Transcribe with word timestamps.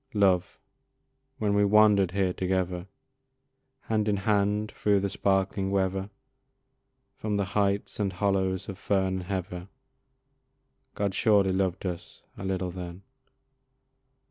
Love! 0.15 0.59
when 1.37 1.53
we 1.53 1.63
wander'd 1.63 2.09
here 2.09 2.33
together, 2.33 2.87
Hand 3.81 4.07
in 4.09 4.17
hand 4.17 4.71
through 4.71 4.99
the 4.99 5.09
sparkling 5.11 5.69
weather, 5.69 6.09
From 7.13 7.35
the 7.35 7.45
heights 7.45 7.99
and 7.99 8.11
hollows 8.11 8.67
of 8.67 8.79
fern 8.79 9.13
and 9.17 9.23
heather, 9.25 9.67
God 10.95 11.13
surely 11.13 11.51
loved 11.53 11.85
us 11.85 12.23
a 12.35 12.43
little 12.43 12.71
then. 12.71 13.03